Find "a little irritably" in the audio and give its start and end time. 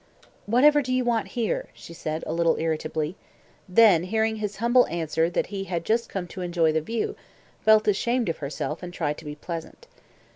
2.25-3.15